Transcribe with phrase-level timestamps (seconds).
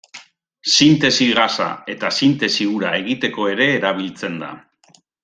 [0.75, 4.51] Sintesi gasa eta sintesi ura egiteko ere erabiltzen da.